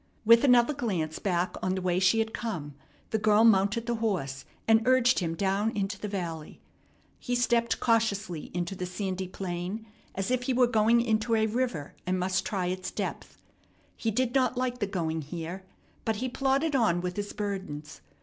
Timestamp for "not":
14.33-14.57